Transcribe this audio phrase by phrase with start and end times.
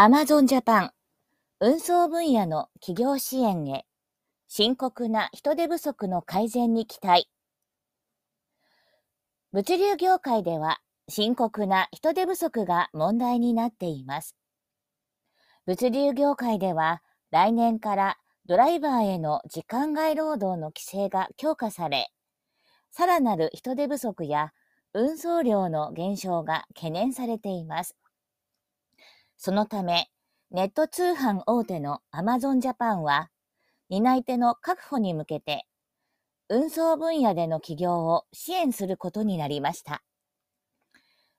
[0.00, 0.90] アマゾンジャパン
[1.58, 3.84] 運送分野の企業支援へ
[4.46, 7.28] 深刻な人手不足の改善に期待
[9.50, 10.78] 物流業界では
[11.08, 14.36] 深刻な人手不足が問題になっています
[15.66, 22.12] 物流業界では来年からドライバーへの時間外労働の規制が強化され
[22.92, 24.52] さらなる人手不足や
[24.94, 27.96] 運送量の減少が懸念されています。
[29.40, 30.10] そのため、
[30.50, 33.30] ネット通販大手のアマゾンジャパンは、
[33.88, 35.64] 担い手の確保に向けて、
[36.48, 40.02] 運送分野での起業を支援することになりました。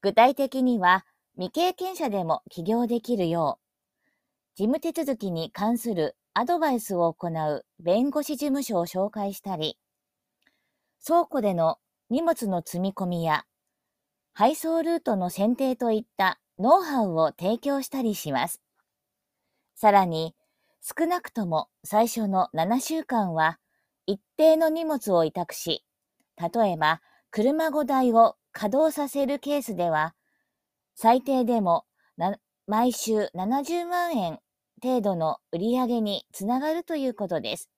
[0.00, 3.62] 具体的には、未経験者でも起業できるよう、
[4.54, 9.78] 事務手続きに関するアドバイスを行う弁護士事務所を紹介したり、
[11.06, 11.76] 倉庫での
[12.08, 13.44] 荷物の積み込みや
[14.32, 18.62] 配送ルートの選定といったノウハウを提供したりします。
[19.74, 20.34] さらに、
[20.80, 23.58] 少なくとも最初の7週間は
[24.06, 25.84] 一定の荷物を委託し、
[26.36, 27.00] 例えば
[27.30, 30.14] 車5台を稼働させるケースでは、
[30.94, 31.84] 最低でも
[32.66, 34.38] 毎週70万円
[34.82, 37.70] 程度の売り上げにつながるということです。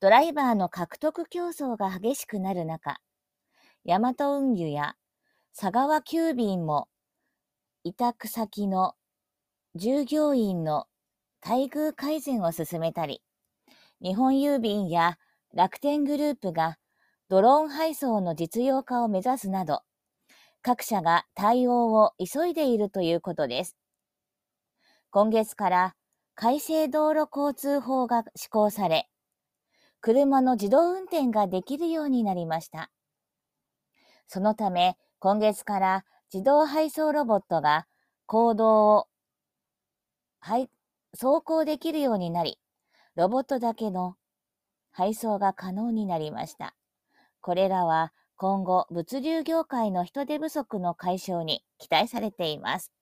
[0.00, 3.00] ドライバーの獲得競争が激しくなる中、
[3.84, 4.96] ヤマト運輸や
[5.58, 6.88] 佐川急便も
[7.84, 8.94] 委託先の
[9.74, 10.86] 従業員の
[11.44, 13.22] 待遇改善を進めたり、
[14.02, 15.18] 日本郵便や
[15.54, 16.78] 楽天グループが
[17.28, 19.82] ドローン配送の実用化を目指すなど、
[20.62, 23.76] 各社が対応を急いでいるということです。
[25.10, 25.94] 今月から
[26.34, 29.08] 改正道路交通法が施行され、
[30.00, 32.90] 車の自動運転ができるようになりました。
[34.26, 37.86] そのため、今月から自動配送ロボットが
[38.26, 39.08] 行動を、
[40.40, 40.68] はい、
[41.12, 42.58] 走行できるようになり、
[43.14, 44.16] ロボットだけの
[44.90, 46.74] 配送が可能になりました。
[47.40, 52.92] これらは今後、物流業界の人手不足の解消に期待されています。